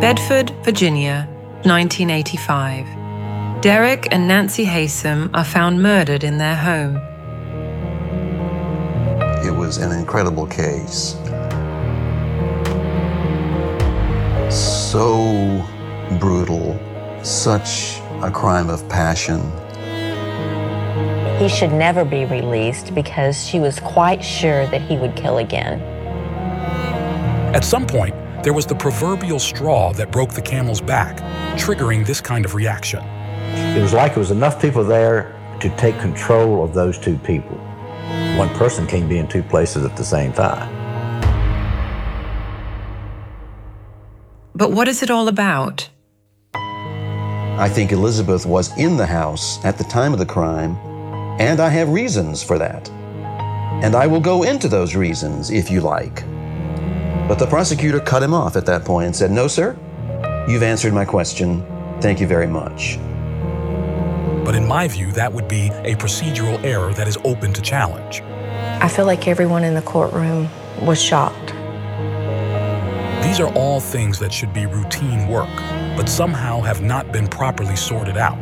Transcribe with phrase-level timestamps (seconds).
[0.00, 1.26] Bedford, Virginia,
[1.64, 3.60] 1985.
[3.60, 6.98] Derek and Nancy Haysom are found murdered in their home.
[9.44, 11.16] It was an incredible case.
[14.54, 15.66] So
[16.20, 16.78] brutal,
[17.24, 19.40] such a crime of passion.
[21.40, 25.80] He should never be released because she was quite sure that he would kill again.
[27.52, 28.14] At some point,
[28.48, 31.18] there was the proverbial straw that broke the camel's back,
[31.58, 33.04] triggering this kind of reaction.
[33.76, 37.58] It was like there was enough people there to take control of those two people.
[38.38, 40.66] One person can't be in two places at the same time.
[44.54, 45.90] But what is it all about?
[46.54, 50.74] I think Elizabeth was in the house at the time of the crime,
[51.38, 52.88] and I have reasons for that.
[53.84, 56.24] And I will go into those reasons if you like.
[57.28, 59.76] But the prosecutor cut him off at that point and said, No, sir,
[60.48, 61.62] you've answered my question.
[62.00, 62.98] Thank you very much.
[64.46, 68.22] But in my view, that would be a procedural error that is open to challenge.
[68.80, 70.48] I feel like everyone in the courtroom
[70.80, 71.52] was shocked.
[73.22, 75.54] These are all things that should be routine work,
[75.98, 78.38] but somehow have not been properly sorted out.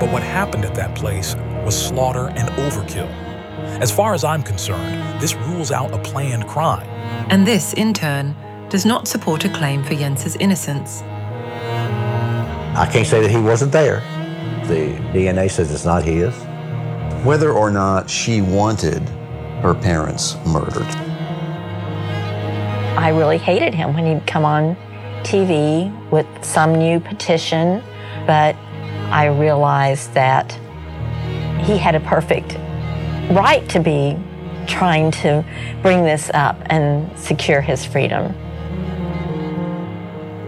[0.00, 3.23] But what happened at that place was slaughter and overkill.
[3.80, 6.86] As far as I'm concerned, this rules out a planned crime.
[7.30, 8.36] And this, in turn,
[8.68, 11.02] does not support a claim for Jens's innocence.
[12.76, 14.00] I can't say that he wasn't there.
[14.66, 16.34] The DNA says it's not his.
[17.24, 19.08] Whether or not she wanted
[19.62, 20.86] her parents murdered.
[22.96, 24.76] I really hated him when he'd come on
[25.22, 27.82] TV with some new petition,
[28.26, 28.54] but
[29.10, 30.52] I realized that
[31.64, 32.58] he had a perfect
[33.30, 34.18] right to be
[34.66, 35.44] trying to
[35.82, 38.34] bring this up and secure his freedom.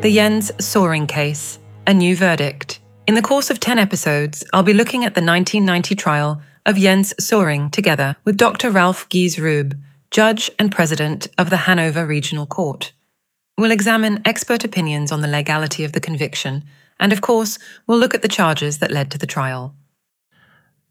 [0.00, 2.80] The Jens Soering case, a new verdict.
[3.06, 7.14] In the course of 10 episodes, I'll be looking at the 1990 trial of Jens
[7.18, 8.70] Soering together with Dr.
[8.70, 9.78] Ralph Guise-Ruebe,
[10.10, 12.92] judge and president of the Hanover Regional Court.
[13.58, 16.64] We'll examine expert opinions on the legality of the conviction,
[17.00, 19.74] and of course, we'll look at the charges that led to the trial.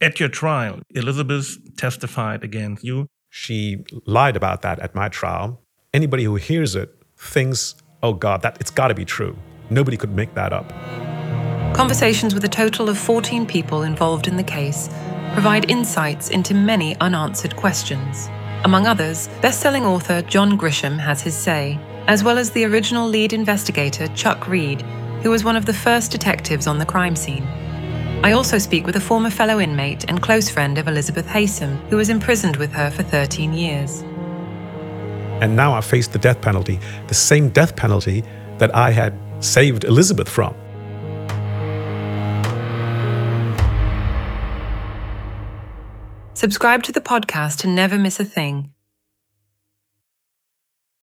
[0.02, 3.08] At your trial, Elizabeth testified against you.
[3.30, 5.62] She lied about that at my trial.
[5.94, 9.38] Anybody who hears it thinks, oh God, that it's got to be true.
[9.70, 10.70] Nobody could make that up.
[11.76, 14.90] Conversations with a total of 14 people involved in the case
[15.34, 18.30] provide insights into many unanswered questions.
[18.64, 23.34] Among others, best-selling author John Grisham has his say, as well as the original lead
[23.34, 24.82] investigator Chuck Reid,
[25.22, 27.46] who was one of the first detectives on the crime scene.
[28.24, 31.98] I also speak with a former fellow inmate and close friend of Elizabeth Haysom, who
[31.98, 34.02] was imprisoned with her for 13 years.
[35.42, 38.24] And now I face the death penalty, the same death penalty
[38.58, 40.56] that I had saved Elizabeth from.
[46.34, 48.75] Subscribe to the podcast to never miss a thing.